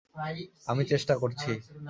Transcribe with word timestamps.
আমি 0.67 0.83
চেষ্টা 0.85 1.13
করছি। 1.17 1.51